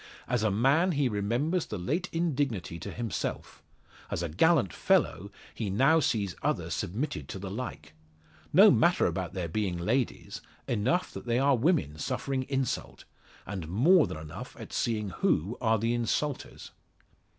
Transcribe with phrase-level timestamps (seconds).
[0.27, 3.61] As a man he remembers the late indignity to himself;
[4.09, 7.93] as a gallant fellow he now sees others submitted to the like.
[8.51, 13.05] No matter about their being ladies; enough that they are women suffering insult;
[13.45, 16.71] and more than enough at seeing who are the insulters.